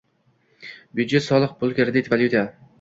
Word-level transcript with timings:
byudjet-soliq, 1.01 1.55
pul-kredit, 1.63 2.13
valyuta 2.17 2.47